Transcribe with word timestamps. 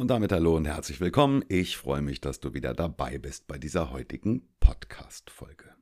Und 0.00 0.08
damit 0.08 0.32
hallo 0.32 0.56
und 0.56 0.64
herzlich 0.64 0.98
willkommen. 1.02 1.44
Ich 1.48 1.76
freue 1.76 2.00
mich, 2.00 2.22
dass 2.22 2.40
du 2.40 2.54
wieder 2.54 2.72
dabei 2.72 3.18
bist 3.18 3.46
bei 3.46 3.58
dieser 3.58 3.90
heutigen 3.90 4.48
Podcast-Folge. 4.58 5.74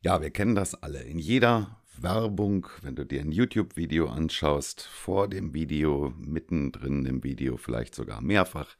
Ja, 0.00 0.22
wir 0.22 0.30
kennen 0.30 0.54
das 0.54 0.82
alle. 0.82 1.02
In 1.02 1.18
jeder 1.18 1.82
Werbung, 1.98 2.68
wenn 2.80 2.96
du 2.96 3.04
dir 3.04 3.20
ein 3.20 3.32
YouTube-Video 3.32 4.06
anschaust, 4.08 4.80
vor 4.80 5.28
dem 5.28 5.52
Video, 5.52 6.14
mittendrin 6.16 7.04
im 7.04 7.22
Video, 7.22 7.58
vielleicht 7.58 7.94
sogar 7.94 8.22
mehrfach, 8.22 8.76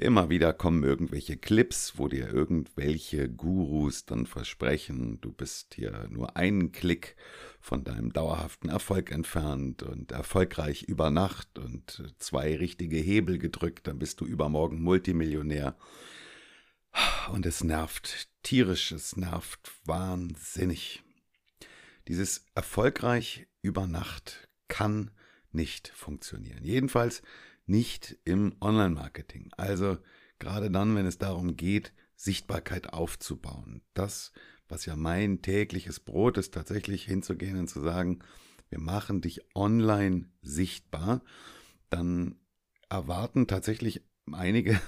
Immer 0.00 0.30
wieder 0.30 0.54
kommen 0.54 0.82
irgendwelche 0.82 1.36
Clips, 1.36 1.98
wo 1.98 2.08
dir 2.08 2.32
irgendwelche 2.32 3.28
Gurus 3.28 4.06
dann 4.06 4.24
versprechen, 4.24 5.20
du 5.20 5.30
bist 5.30 5.74
hier 5.74 6.08
nur 6.08 6.38
einen 6.38 6.72
Klick 6.72 7.16
von 7.60 7.84
deinem 7.84 8.10
dauerhaften 8.10 8.70
Erfolg 8.70 9.10
entfernt 9.10 9.82
und 9.82 10.10
erfolgreich 10.10 10.84
über 10.84 11.10
Nacht 11.10 11.58
und 11.58 12.14
zwei 12.16 12.56
richtige 12.56 12.96
Hebel 12.96 13.36
gedrückt, 13.36 13.88
dann 13.88 13.98
bist 13.98 14.22
du 14.22 14.24
übermorgen 14.24 14.80
Multimillionär. 14.80 15.76
Und 17.30 17.44
es 17.44 17.62
nervt 17.62 18.30
tierisch, 18.42 18.92
es 18.92 19.18
nervt 19.18 19.70
wahnsinnig. 19.84 21.02
Dieses 22.08 22.46
erfolgreich 22.54 23.48
über 23.60 23.86
Nacht 23.86 24.48
kann 24.66 25.10
nicht 25.52 25.88
funktionieren. 25.88 26.64
Jedenfalls 26.64 27.20
nicht 27.70 28.18
im 28.24 28.54
Online-Marketing. 28.60 29.50
Also 29.56 29.96
gerade 30.38 30.70
dann, 30.70 30.96
wenn 30.96 31.06
es 31.06 31.18
darum 31.18 31.56
geht, 31.56 31.92
Sichtbarkeit 32.16 32.92
aufzubauen. 32.92 33.82
Das, 33.94 34.32
was 34.68 34.84
ja 34.86 34.96
mein 34.96 35.40
tägliches 35.40 36.00
Brot 36.00 36.36
ist, 36.36 36.52
tatsächlich 36.52 37.04
hinzugehen 37.04 37.58
und 37.58 37.68
zu 37.68 37.80
sagen, 37.80 38.18
wir 38.68 38.80
machen 38.80 39.20
dich 39.20 39.40
online 39.54 40.28
sichtbar, 40.42 41.22
dann 41.88 42.36
erwarten 42.88 43.46
tatsächlich 43.46 44.02
einige, 44.30 44.80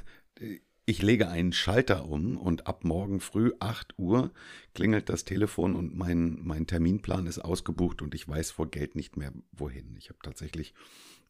ich 0.84 1.02
lege 1.02 1.28
einen 1.28 1.52
Schalter 1.52 2.08
um 2.08 2.36
und 2.36 2.66
ab 2.66 2.84
morgen 2.84 3.20
früh 3.20 3.52
8 3.60 3.98
Uhr 3.98 4.32
klingelt 4.74 5.08
das 5.08 5.24
Telefon 5.24 5.76
und 5.76 5.96
mein, 5.96 6.38
mein 6.42 6.66
Terminplan 6.66 7.26
ist 7.26 7.38
ausgebucht 7.38 8.02
und 8.02 8.14
ich 8.14 8.28
weiß 8.28 8.50
vor 8.50 8.68
Geld 8.68 8.96
nicht 8.96 9.16
mehr 9.16 9.32
wohin. 9.52 9.96
Ich 9.96 10.08
habe 10.08 10.18
tatsächlich 10.22 10.74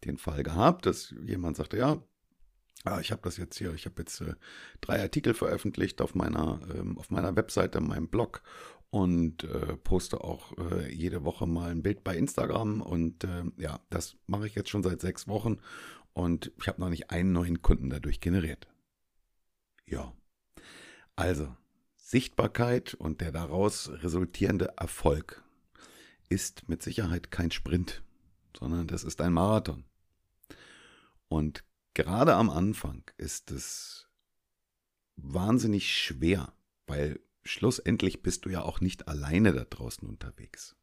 den 0.05 0.19
Fall 0.19 0.43
gehabt, 0.43 0.87
dass 0.87 1.15
jemand 1.25 1.57
sagte, 1.57 1.79
ja, 1.79 2.03
Ah, 2.85 2.99
ich 3.01 3.13
habe 3.13 3.23
das 3.23 3.37
jetzt 3.37 3.57
hier, 3.59 3.73
ich 3.75 3.87
habe 3.87 4.03
jetzt 4.03 4.21
äh, 4.23 4.35
drei 4.81 5.01
Artikel 5.01 5.35
veröffentlicht 5.35 6.01
auf 6.03 6.17
meiner, 6.17 6.61
ähm, 6.75 6.99
auf 6.99 7.11
meiner 7.11 7.37
Webseite, 7.37 7.81
meinem 7.81 8.09
Blog 8.09 8.43
und 8.91 9.45
äh, 9.45 9.77
poste 9.77 10.23
auch 10.23 10.53
äh, 10.59 10.93
jede 10.93 11.25
Woche 11.25 11.47
mal 11.47 11.71
ein 11.71 11.83
Bild 11.83 12.03
bei 12.03 12.17
Instagram. 12.17 12.81
Und 12.81 13.23
äh, 13.25 13.45
ja, 13.57 13.81
das 13.91 14.17
mache 14.27 14.49
ich 14.49 14.57
jetzt 14.57 14.69
schon 14.69 14.83
seit 14.83 15.01
sechs 15.01 15.29
Wochen 15.29 15.59
und 16.13 16.51
ich 16.61 16.67
habe 16.67 16.81
noch 16.81 16.89
nicht 16.89 17.11
einen 17.11 17.33
neuen 17.33 17.63
Kunden 17.63 17.89
dadurch 17.89 18.21
generiert. 18.21 18.67
Ja. 19.87 20.13
Also, 21.15 21.55
Sichtbarkeit 21.97 22.95
und 22.95 23.21
der 23.21 23.31
daraus 23.31 23.91
resultierende 23.91 24.75
Erfolg 24.77 25.45
ist 26.29 26.69
mit 26.69 26.83
Sicherheit 26.83 27.31
kein 27.31 27.51
Sprint, 27.51 28.03
sondern 28.59 28.89
das 28.89 29.05
ist 29.05 29.21
ein 29.21 29.33
Marathon. 29.33 29.85
Und 31.33 31.65
gerade 31.95 32.35
am 32.35 32.51
Anfang 32.51 33.05
ist 33.17 33.51
es 33.53 34.07
wahnsinnig 35.17 35.97
schwer, 35.97 36.53
weil 36.87 37.21
schlussendlich 37.43 38.23
bist 38.23 38.45
du 38.45 38.51
ja 38.51 38.61
auch 38.61 38.83
nicht 38.83 39.09
alleine 39.09 39.55
da 39.55 39.65
draußen 39.65 40.07
unterwegs. 40.07 40.77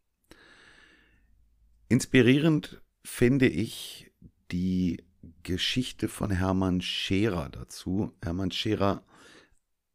Inspirierend 1.87 2.81
finde 3.03 3.47
ich 3.47 4.11
die 4.49 5.03
Geschichte 5.43 6.07
von 6.07 6.31
Hermann 6.31 6.81
Scherer 6.81 7.49
dazu. 7.49 8.17
Hermann 8.23 8.49
Scherer, 8.49 9.05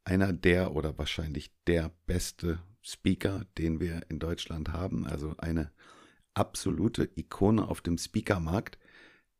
einer 0.04 0.32
der 0.32 0.76
oder 0.76 0.96
wahrscheinlich 0.98 1.50
der 1.66 1.90
beste 2.06 2.60
Speaker, 2.80 3.44
den 3.58 3.80
wir 3.80 4.02
in 4.08 4.20
Deutschland 4.20 4.68
haben, 4.68 5.04
also 5.04 5.34
eine 5.36 5.72
absolute 6.32 7.10
Ikone 7.16 7.66
auf 7.66 7.80
dem 7.80 7.98
Speakermarkt. 7.98 8.78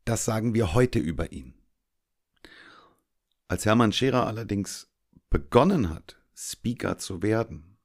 Das 0.05 0.27
sagen 0.27 0.53
wir 0.53 0.75
heute 0.75 0.99
über 0.99 1.33
ihn. 1.33 1.55
Als 3.49 3.65
Hermann 3.65 3.93
Scherer 3.93 4.27
allerdings 4.27 4.93
begonnen 5.31 5.89
hat, 5.89 6.21
Speaker 6.35 6.99
zu 6.99 7.23
werden, 7.23 7.79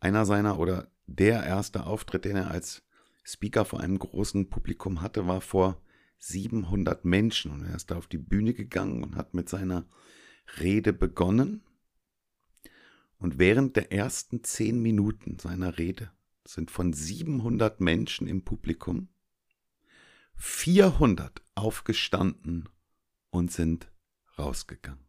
einer 0.00 0.24
seiner 0.24 0.58
oder 0.58 0.90
der 1.06 1.44
erste 1.44 1.84
Auftritt, 1.84 2.24
den 2.24 2.36
er 2.36 2.50
als 2.50 2.82
Speaker 3.22 3.64
vor 3.64 3.80
einem 3.80 3.98
großen 3.98 4.48
Publikum 4.48 5.02
hatte, 5.02 5.26
war 5.26 5.40
vor 5.40 5.82
700 6.18 7.04
Menschen 7.04 7.50
und 7.50 7.64
er 7.64 7.74
ist 7.74 7.90
da 7.90 7.96
auf 7.96 8.06
die 8.06 8.18
Bühne 8.18 8.54
gegangen 8.54 9.02
und 9.02 9.16
hat 9.16 9.34
mit 9.34 9.48
seiner 9.48 9.86
Rede 10.60 10.94
begonnen. 10.94 11.62
Und 13.18 13.38
während 13.38 13.76
der 13.76 13.92
ersten 13.92 14.42
zehn 14.42 14.80
Minuten 14.80 15.38
seiner 15.38 15.76
Rede 15.76 16.10
sind 16.46 16.70
von 16.70 16.92
700 16.92 17.80
Menschen 17.80 18.26
im 18.26 18.42
Publikum 18.42 19.08
400 20.36 21.42
aufgestanden 21.54 22.68
und 23.30 23.52
sind 23.52 23.90
rausgegangen. 24.38 25.04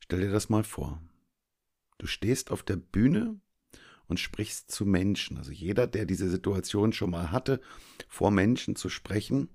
Stell 0.00 0.20
dir 0.20 0.30
das 0.30 0.48
mal 0.48 0.64
vor. 0.64 1.00
Du 1.98 2.06
stehst 2.06 2.50
auf 2.50 2.62
der 2.62 2.76
Bühne 2.76 3.40
und 4.06 4.18
sprichst 4.20 4.70
zu 4.70 4.84
Menschen. 4.84 5.36
Also 5.38 5.52
jeder, 5.52 5.86
der 5.86 6.04
diese 6.04 6.28
Situation 6.28 6.92
schon 6.92 7.10
mal 7.10 7.30
hatte, 7.30 7.60
vor 8.08 8.30
Menschen 8.30 8.76
zu 8.76 8.88
sprechen, 8.88 9.48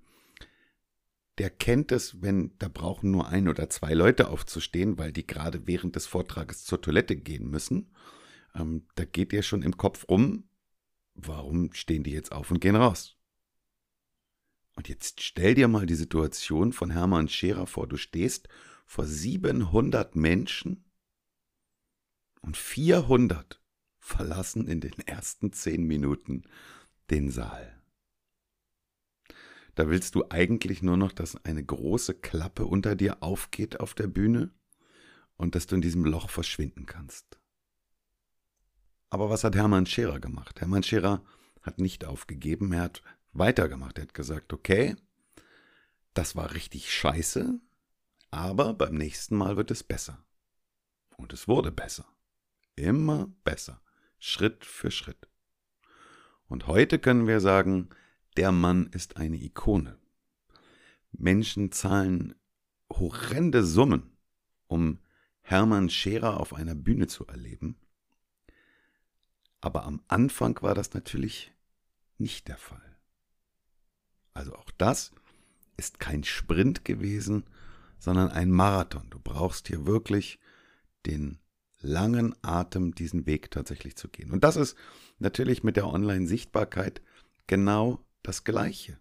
der 1.37 1.49
kennt 1.49 1.91
es, 1.91 2.21
wenn 2.21 2.53
da 2.57 2.67
brauchen 2.67 3.11
nur 3.11 3.27
ein 3.27 3.47
oder 3.47 3.69
zwei 3.69 3.93
Leute 3.93 4.29
aufzustehen, 4.29 4.97
weil 4.97 5.11
die 5.11 5.27
gerade 5.27 5.67
während 5.67 5.95
des 5.95 6.07
Vortrages 6.07 6.65
zur 6.65 6.81
Toilette 6.81 7.15
gehen 7.15 7.49
müssen. 7.49 7.91
Ähm, 8.55 8.87
da 8.95 9.05
geht 9.05 9.31
dir 9.31 9.43
schon 9.43 9.61
im 9.61 9.77
Kopf 9.77 10.07
rum, 10.09 10.49
warum 11.13 11.73
stehen 11.73 12.03
die 12.03 12.11
jetzt 12.11 12.31
auf 12.31 12.49
und 12.49 12.59
gehen 12.59 12.75
raus? 12.75 13.16
Und 14.77 14.89
jetzt 14.89 15.21
stell 15.23 15.55
dir 15.55 15.67
mal 15.67 15.87
die 15.87 15.95
Situation 15.95 16.71
von 16.71 16.91
Hermann 16.91 17.27
Scherer 17.27 17.65
vor. 17.65 17.87
Du 17.87 17.97
stehst 17.97 18.47
vor 18.85 19.05
700 19.05 20.15
Menschen 20.15 20.85
und 22.41 22.55
400 22.55 23.59
verlassen 23.97 24.67
in 24.67 24.79
den 24.79 24.93
ersten 24.99 25.51
zehn 25.51 25.83
Minuten 25.83 26.43
den 27.09 27.31
Saal. 27.31 27.81
Da 29.73 29.89
willst 29.89 30.13
du 30.13 30.25
eigentlich 30.29 30.83
nur 30.83 30.95
noch, 30.95 31.11
dass 31.11 31.43
eine 31.43 31.65
große 31.65 32.13
Klappe 32.13 32.65
unter 32.65 32.95
dir 32.95 33.23
aufgeht 33.23 33.79
auf 33.79 33.95
der 33.95 34.07
Bühne 34.07 34.51
und 35.37 35.55
dass 35.55 35.65
du 35.65 35.73
in 35.73 35.81
diesem 35.81 36.05
Loch 36.05 36.29
verschwinden 36.29 36.85
kannst. 36.85 37.39
Aber 39.09 39.31
was 39.31 39.43
hat 39.43 39.55
Hermann 39.55 39.87
Scherer 39.87 40.19
gemacht? 40.19 40.61
Hermann 40.61 40.83
Scherer 40.83 41.25
hat 41.63 41.79
nicht 41.79 42.05
aufgegeben, 42.05 42.73
er 42.73 42.83
hat 42.83 43.01
weitergemacht. 43.37 43.97
Er 43.97 44.03
hat 44.03 44.13
gesagt, 44.13 44.53
okay, 44.53 44.95
das 46.13 46.35
war 46.35 46.53
richtig 46.53 46.93
scheiße, 46.93 47.59
aber 48.31 48.73
beim 48.73 48.95
nächsten 48.95 49.35
Mal 49.35 49.57
wird 49.57 49.71
es 49.71 49.83
besser. 49.83 50.25
Und 51.15 51.33
es 51.33 51.47
wurde 51.47 51.71
besser. 51.71 52.05
Immer 52.75 53.31
besser. 53.43 53.81
Schritt 54.19 54.65
für 54.65 54.91
Schritt. 54.91 55.27
Und 56.47 56.67
heute 56.67 56.99
können 56.99 57.27
wir 57.27 57.39
sagen, 57.39 57.89
der 58.37 58.51
Mann 58.51 58.87
ist 58.87 59.17
eine 59.17 59.37
Ikone. 59.37 59.97
Menschen 61.11 61.71
zahlen 61.71 62.35
horrende 62.89 63.63
Summen, 63.63 64.17
um 64.67 64.99
Hermann 65.41 65.89
Scherer 65.89 66.39
auf 66.39 66.53
einer 66.53 66.75
Bühne 66.75 67.07
zu 67.07 67.25
erleben. 67.25 67.77
Aber 69.61 69.83
am 69.85 70.01
Anfang 70.07 70.61
war 70.61 70.75
das 70.75 70.93
natürlich 70.93 71.51
nicht 72.17 72.47
der 72.47 72.57
Fall. 72.57 72.86
Also 74.37 74.53
auch 74.53 74.69
das 74.77 75.11
ist 75.77 75.99
kein 75.99 76.23
Sprint 76.23 76.85
gewesen, 76.85 77.43
sondern 77.97 78.29
ein 78.29 78.51
Marathon. 78.51 79.09
Du 79.09 79.19
brauchst 79.19 79.67
hier 79.67 79.87
wirklich 79.87 80.39
den 81.07 81.39
langen 81.79 82.35
Atem, 82.43 82.93
diesen 82.93 83.25
Weg 83.25 83.49
tatsächlich 83.49 83.95
zu 83.95 84.09
gehen. 84.09 84.31
Und 84.31 84.43
das 84.43 84.55
ist 84.55 84.77
natürlich 85.17 85.63
mit 85.63 85.75
der 85.75 85.87
Online-Sichtbarkeit 85.87 87.01
genau 87.47 88.05
das 88.21 88.43
Gleiche. 88.43 88.99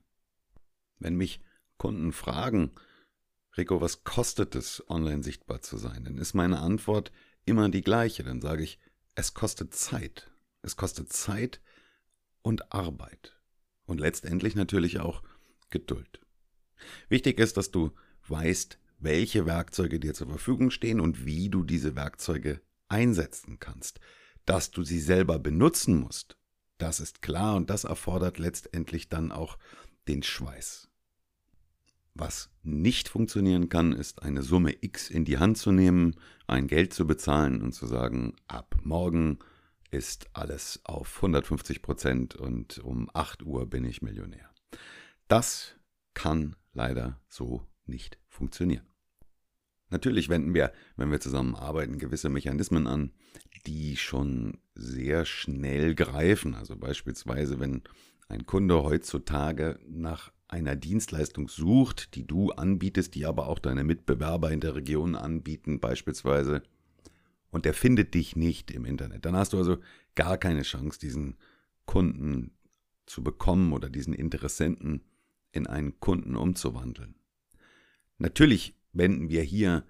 Wenn 0.98 1.16
mich 1.16 1.40
Kunden 1.76 2.12
fragen, 2.12 2.70
Rico, 3.58 3.82
was 3.82 4.04
kostet 4.04 4.54
es, 4.54 4.82
online 4.88 5.22
sichtbar 5.22 5.60
zu 5.60 5.76
sein? 5.76 6.04
Dann 6.04 6.16
ist 6.16 6.32
meine 6.32 6.60
Antwort 6.60 7.12
immer 7.44 7.68
die 7.68 7.82
gleiche. 7.82 8.24
Dann 8.24 8.40
sage 8.40 8.62
ich, 8.62 8.78
es 9.14 9.34
kostet 9.34 9.74
Zeit. 9.74 10.30
Es 10.62 10.76
kostet 10.76 11.12
Zeit 11.12 11.60
und 12.40 12.72
Arbeit. 12.72 13.35
Und 13.86 14.00
letztendlich 14.00 14.54
natürlich 14.54 15.00
auch 15.00 15.22
Geduld. 15.70 16.20
Wichtig 17.08 17.38
ist, 17.40 17.56
dass 17.56 17.70
du 17.70 17.92
weißt, 18.28 18.78
welche 18.98 19.46
Werkzeuge 19.46 20.00
dir 20.00 20.14
zur 20.14 20.28
Verfügung 20.28 20.70
stehen 20.70 21.00
und 21.00 21.24
wie 21.24 21.48
du 21.48 21.62
diese 21.64 21.96
Werkzeuge 21.96 22.60
einsetzen 22.88 23.58
kannst. 23.58 24.00
Dass 24.44 24.70
du 24.70 24.82
sie 24.82 25.00
selber 25.00 25.38
benutzen 25.38 26.00
musst, 26.00 26.36
das 26.78 27.00
ist 27.00 27.22
klar 27.22 27.56
und 27.56 27.70
das 27.70 27.84
erfordert 27.84 28.38
letztendlich 28.38 29.08
dann 29.08 29.32
auch 29.32 29.58
den 30.08 30.22
Schweiß. 30.22 30.88
Was 32.14 32.50
nicht 32.62 33.08
funktionieren 33.08 33.68
kann, 33.68 33.92
ist 33.92 34.22
eine 34.22 34.42
Summe 34.42 34.74
X 34.80 35.10
in 35.10 35.24
die 35.24 35.38
Hand 35.38 35.58
zu 35.58 35.72
nehmen, 35.72 36.16
ein 36.46 36.66
Geld 36.66 36.94
zu 36.94 37.06
bezahlen 37.06 37.60
und 37.60 37.72
zu 37.72 37.86
sagen, 37.86 38.34
ab 38.46 38.76
morgen 38.82 39.38
ist 39.96 40.28
alles 40.34 40.80
auf 40.84 41.16
150 41.16 41.80
Prozent 41.80 42.36
und 42.36 42.78
um 42.78 43.08
8 43.14 43.42
Uhr 43.42 43.66
bin 43.66 43.84
ich 43.84 44.02
Millionär. 44.02 44.50
Das 45.26 45.74
kann 46.12 46.54
leider 46.74 47.18
so 47.28 47.66
nicht 47.86 48.18
funktionieren. 48.28 48.86
Natürlich 49.88 50.28
wenden 50.28 50.52
wir, 50.52 50.72
wenn 50.96 51.10
wir 51.10 51.20
zusammenarbeiten, 51.20 51.98
gewisse 51.98 52.28
Mechanismen 52.28 52.86
an, 52.86 53.12
die 53.66 53.96
schon 53.96 54.58
sehr 54.74 55.24
schnell 55.24 55.94
greifen. 55.94 56.54
Also 56.54 56.76
beispielsweise, 56.76 57.58
wenn 57.58 57.82
ein 58.28 58.44
Kunde 58.44 58.82
heutzutage 58.82 59.78
nach 59.88 60.32
einer 60.48 60.76
Dienstleistung 60.76 61.48
sucht, 61.48 62.14
die 62.14 62.26
du 62.26 62.50
anbietest, 62.50 63.14
die 63.14 63.24
aber 63.24 63.48
auch 63.48 63.58
deine 63.58 63.84
Mitbewerber 63.84 64.50
in 64.50 64.60
der 64.60 64.74
Region 64.74 65.14
anbieten, 65.14 65.80
beispielsweise, 65.80 66.62
und 67.56 67.64
der 67.64 67.72
findet 67.72 68.12
dich 68.12 68.36
nicht 68.36 68.70
im 68.70 68.84
Internet, 68.84 69.24
dann 69.24 69.34
hast 69.34 69.54
du 69.54 69.56
also 69.56 69.78
gar 70.14 70.36
keine 70.36 70.60
Chance, 70.60 71.00
diesen 71.00 71.38
Kunden 71.86 72.50
zu 73.06 73.24
bekommen 73.24 73.72
oder 73.72 73.88
diesen 73.88 74.12
Interessenten 74.12 75.00
in 75.52 75.66
einen 75.66 75.98
Kunden 75.98 76.36
umzuwandeln. 76.36 77.14
Natürlich 78.18 78.74
wenden 78.92 79.30
wir 79.30 79.40
hier 79.40 79.86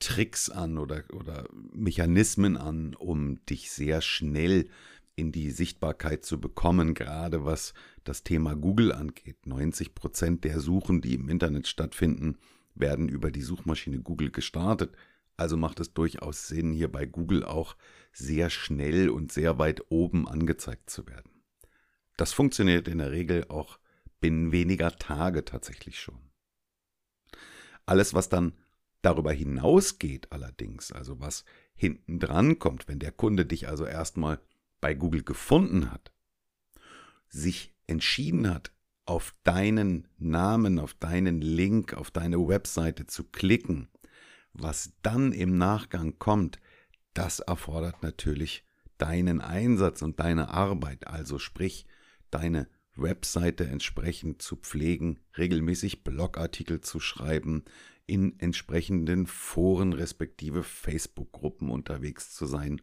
Tricks 0.00 0.50
an 0.50 0.76
oder, 0.76 1.04
oder 1.14 1.48
Mechanismen 1.72 2.58
an, 2.58 2.92
um 2.92 3.42
dich 3.46 3.70
sehr 3.70 4.02
schnell 4.02 4.68
in 5.16 5.32
die 5.32 5.50
Sichtbarkeit 5.50 6.26
zu 6.26 6.38
bekommen, 6.38 6.92
gerade 6.92 7.46
was 7.46 7.72
das 8.04 8.22
Thema 8.22 8.54
Google 8.54 8.92
angeht. 8.92 9.46
90 9.46 9.94
Prozent 9.94 10.44
der 10.44 10.60
Suchen, 10.60 11.00
die 11.00 11.14
im 11.14 11.30
Internet 11.30 11.68
stattfinden, 11.68 12.36
werden 12.74 13.08
über 13.08 13.30
die 13.30 13.40
Suchmaschine 13.40 14.00
Google 14.00 14.30
gestartet. 14.30 14.94
Also 15.36 15.56
macht 15.56 15.80
es 15.80 15.92
durchaus 15.92 16.46
Sinn, 16.46 16.72
hier 16.72 16.90
bei 16.90 17.06
Google 17.06 17.44
auch 17.44 17.76
sehr 18.12 18.50
schnell 18.50 19.08
und 19.10 19.32
sehr 19.32 19.58
weit 19.58 19.82
oben 19.90 20.28
angezeigt 20.28 20.90
zu 20.90 21.06
werden. 21.06 21.42
Das 22.16 22.32
funktioniert 22.32 22.86
in 22.86 22.98
der 22.98 23.10
Regel 23.10 23.46
auch 23.48 23.78
binnen 24.20 24.52
weniger 24.52 24.96
Tage 24.96 25.44
tatsächlich 25.44 25.98
schon. 26.00 26.30
Alles, 27.86 28.14
was 28.14 28.28
dann 28.28 28.54
darüber 29.02 29.32
hinausgeht 29.32 30.32
allerdings, 30.32 30.92
also 30.92 31.20
was 31.20 31.44
hinten 31.74 32.20
dran 32.20 32.58
kommt, 32.58 32.88
wenn 32.88 33.00
der 33.00 33.12
Kunde 33.12 33.44
dich 33.44 33.68
also 33.68 33.84
erstmal 33.84 34.40
bei 34.80 34.94
Google 34.94 35.22
gefunden 35.22 35.90
hat, 35.90 36.12
sich 37.28 37.74
entschieden 37.86 38.48
hat, 38.48 38.72
auf 39.06 39.34
deinen 39.42 40.08
Namen, 40.16 40.78
auf 40.78 40.94
deinen 40.94 41.42
Link, 41.42 41.92
auf 41.92 42.10
deine 42.10 42.48
Webseite 42.48 43.06
zu 43.06 43.24
klicken, 43.24 43.88
was 44.54 44.92
dann 45.02 45.32
im 45.32 45.58
Nachgang 45.58 46.18
kommt, 46.18 46.60
das 47.12 47.40
erfordert 47.40 48.02
natürlich 48.02 48.64
deinen 48.98 49.40
Einsatz 49.40 50.02
und 50.02 50.20
deine 50.20 50.48
Arbeit, 50.48 51.06
also 51.06 51.38
sprich 51.38 51.86
deine 52.30 52.68
Webseite 52.96 53.66
entsprechend 53.66 54.40
zu 54.40 54.56
pflegen, 54.56 55.18
regelmäßig 55.36 56.04
Blogartikel 56.04 56.80
zu 56.80 57.00
schreiben, 57.00 57.64
in 58.06 58.38
entsprechenden 58.38 59.26
Foren 59.26 59.92
respektive 59.92 60.62
Facebook-Gruppen 60.62 61.70
unterwegs 61.70 62.34
zu 62.34 62.46
sein 62.46 62.80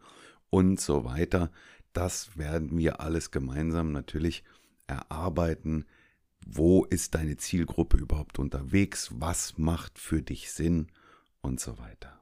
und 0.50 0.80
so 0.80 1.06
weiter. 1.06 1.52
Das 1.94 2.38
werden 2.38 2.78
wir 2.78 3.00
alles 3.00 3.32
gemeinsam 3.32 3.92
natürlich 3.92 4.44
erarbeiten. 4.88 5.86
Wo 6.46 6.86
ist 6.86 7.16
deine 7.16 7.38
Zielgruppe 7.38 7.98
überhaupt 7.98 8.40
unterwegs? 8.40 9.12
Was 9.14 9.58
macht 9.58 10.00
für 10.00 10.22
dich 10.22 10.52
Sinn? 10.52 10.88
Und 11.42 11.60
so 11.60 11.78
weiter. 11.80 12.22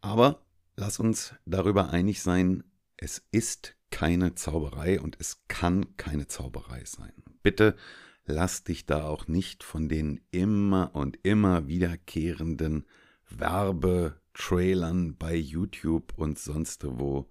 Aber 0.00 0.46
lass 0.76 0.98
uns 0.98 1.34
darüber 1.44 1.90
einig 1.90 2.22
sein, 2.22 2.64
es 2.96 3.22
ist 3.30 3.76
keine 3.90 4.34
Zauberei 4.34 5.00
und 5.00 5.16
es 5.20 5.44
kann 5.48 5.96
keine 5.96 6.26
Zauberei 6.26 6.84
sein. 6.84 7.12
Bitte 7.42 7.76
lass 8.24 8.64
dich 8.64 8.86
da 8.86 9.04
auch 9.06 9.28
nicht 9.28 9.62
von 9.62 9.88
den 9.88 10.20
immer 10.30 10.94
und 10.94 11.18
immer 11.22 11.66
wiederkehrenden 11.66 12.86
Werbetrailern 13.28 15.16
bei 15.16 15.34
YouTube 15.34 16.12
und 16.16 16.38
sonst 16.38 16.84
wo 16.84 17.30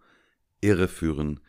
irreführen. 0.61 1.39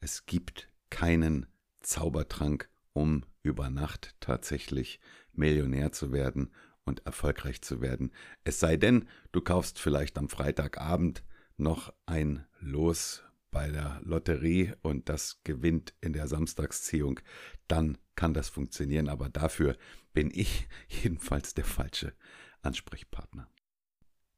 Es 0.00 0.26
gibt 0.26 0.68
keinen 0.90 1.46
Zaubertrank, 1.80 2.68
um 2.92 3.24
über 3.42 3.70
Nacht 3.70 4.14
tatsächlich 4.20 5.00
Millionär 5.40 5.90
zu 5.90 6.12
werden 6.12 6.52
und 6.84 7.04
erfolgreich 7.06 7.62
zu 7.62 7.80
werden. 7.80 8.12
Es 8.44 8.60
sei 8.60 8.76
denn, 8.76 9.08
du 9.32 9.40
kaufst 9.40 9.80
vielleicht 9.80 10.16
am 10.18 10.28
Freitagabend 10.28 11.24
noch 11.56 11.92
ein 12.06 12.46
Los 12.60 13.24
bei 13.50 13.68
der 13.70 14.00
Lotterie 14.04 14.72
und 14.82 15.08
das 15.08 15.40
gewinnt 15.42 15.94
in 16.00 16.12
der 16.12 16.28
Samstagsziehung, 16.28 17.20
dann 17.66 17.98
kann 18.14 18.34
das 18.34 18.48
funktionieren. 18.48 19.08
Aber 19.08 19.28
dafür 19.28 19.76
bin 20.12 20.30
ich 20.32 20.68
jedenfalls 20.88 21.54
der 21.54 21.64
falsche 21.64 22.12
Ansprechpartner. 22.62 23.48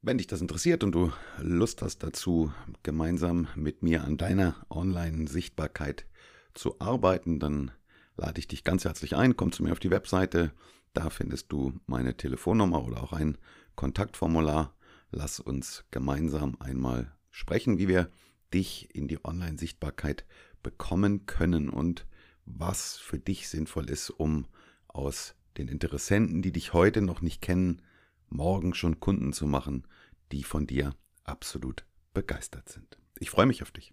Wenn 0.00 0.18
dich 0.18 0.26
das 0.26 0.40
interessiert 0.40 0.82
und 0.82 0.92
du 0.92 1.12
Lust 1.38 1.80
hast 1.82 2.02
dazu, 2.02 2.52
gemeinsam 2.82 3.46
mit 3.54 3.82
mir 3.82 4.02
an 4.02 4.16
deiner 4.16 4.56
Online-Sichtbarkeit 4.68 6.06
zu 6.54 6.80
arbeiten, 6.80 7.38
dann 7.38 7.70
lade 8.16 8.40
ich 8.40 8.48
dich 8.48 8.64
ganz 8.64 8.84
herzlich 8.84 9.14
ein. 9.14 9.36
Komm 9.36 9.52
zu 9.52 9.62
mir 9.62 9.72
auf 9.72 9.78
die 9.78 9.90
Webseite. 9.90 10.52
Da 10.92 11.10
findest 11.10 11.50
du 11.50 11.80
meine 11.86 12.16
Telefonnummer 12.16 12.84
oder 12.84 13.02
auch 13.02 13.12
ein 13.12 13.38
Kontaktformular. 13.74 14.74
Lass 15.10 15.40
uns 15.40 15.84
gemeinsam 15.90 16.56
einmal 16.60 17.12
sprechen, 17.30 17.78
wie 17.78 17.88
wir 17.88 18.10
dich 18.52 18.94
in 18.94 19.08
die 19.08 19.24
Online-Sichtbarkeit 19.24 20.26
bekommen 20.62 21.26
können 21.26 21.68
und 21.68 22.06
was 22.44 22.98
für 22.98 23.18
dich 23.18 23.48
sinnvoll 23.48 23.88
ist, 23.88 24.10
um 24.10 24.46
aus 24.88 25.34
den 25.56 25.68
Interessenten, 25.68 26.42
die 26.42 26.52
dich 26.52 26.72
heute 26.72 27.00
noch 27.02 27.20
nicht 27.20 27.40
kennen, 27.40 27.82
morgen 28.28 28.74
schon 28.74 29.00
Kunden 29.00 29.32
zu 29.32 29.46
machen, 29.46 29.86
die 30.32 30.44
von 30.44 30.66
dir 30.66 30.94
absolut 31.24 31.86
begeistert 32.14 32.68
sind. 32.68 32.98
Ich 33.18 33.30
freue 33.30 33.46
mich 33.46 33.62
auf 33.62 33.70
dich. 33.70 33.92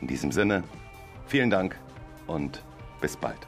In 0.00 0.06
diesem 0.06 0.32
Sinne, 0.32 0.64
vielen 1.26 1.50
Dank 1.50 1.78
und 2.26 2.64
bis 3.00 3.16
bald. 3.16 3.46